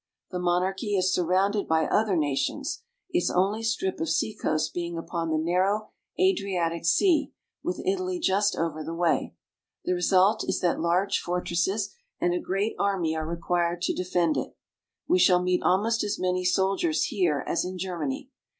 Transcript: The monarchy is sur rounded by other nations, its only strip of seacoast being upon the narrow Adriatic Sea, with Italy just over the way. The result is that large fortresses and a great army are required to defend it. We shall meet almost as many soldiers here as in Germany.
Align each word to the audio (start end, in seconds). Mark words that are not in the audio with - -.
The 0.31 0.39
monarchy 0.39 0.97
is 0.97 1.13
sur 1.13 1.23
rounded 1.23 1.67
by 1.67 1.85
other 1.85 2.15
nations, 2.17 2.81
its 3.11 3.29
only 3.29 3.61
strip 3.61 3.99
of 3.99 4.09
seacoast 4.09 4.73
being 4.73 4.97
upon 4.97 5.29
the 5.29 5.37
narrow 5.37 5.91
Adriatic 6.19 6.85
Sea, 6.87 7.31
with 7.61 7.79
Italy 7.85 8.19
just 8.19 8.55
over 8.55 8.83
the 8.83 8.95
way. 8.95 9.35
The 9.85 9.93
result 9.93 10.43
is 10.49 10.59
that 10.61 10.79
large 10.79 11.19
fortresses 11.19 11.93
and 12.19 12.33
a 12.33 12.39
great 12.39 12.73
army 12.79 13.15
are 13.15 13.27
required 13.27 13.83
to 13.83 13.93
defend 13.93 14.37
it. 14.37 14.57
We 15.07 15.19
shall 15.19 15.43
meet 15.43 15.61
almost 15.61 16.03
as 16.03 16.17
many 16.17 16.45
soldiers 16.45 17.03
here 17.03 17.43
as 17.45 17.63
in 17.63 17.77
Germany. 17.77 18.31